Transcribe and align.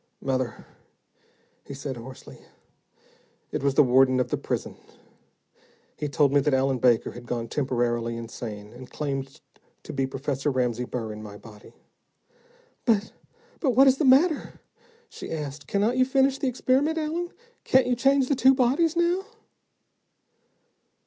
"Mother," 0.19 0.65
he 1.63 1.75
said 1.75 1.95
hoarsely, 1.95 2.39
"it 3.51 3.61
was 3.61 3.75
the 3.75 3.83
warden 3.83 4.19
of 4.19 4.29
the 4.29 4.35
prison. 4.37 4.75
He 5.95 6.09
told 6.09 6.33
me 6.33 6.39
that 6.39 6.55
Allen 6.55 6.79
Baker 6.79 7.11
had 7.11 7.27
gone 7.27 7.47
temporarily 7.47 8.17
insane, 8.17 8.73
and 8.73 8.89
claimed 8.89 9.41
to 9.83 9.93
be 9.93 10.07
Professor 10.07 10.49
Ramsey 10.49 10.85
Burr 10.85 11.13
in 11.13 11.21
my 11.21 11.37
body." 11.37 11.75
"But 12.83 13.11
but 13.59 13.75
what 13.75 13.85
is 13.85 13.99
the 13.99 14.03
matter?" 14.05 14.59
she 15.07 15.31
asked. 15.31 15.67
"Cannot 15.67 15.97
you 15.97 16.05
finish 16.05 16.39
the 16.39 16.47
experiment, 16.47 16.97
Allen? 16.97 17.29
Can't 17.63 17.85
you 17.85 17.95
change 17.95 18.27
the 18.27 18.33
two 18.35 18.55
bodies 18.55 18.95
now?" 18.95 19.23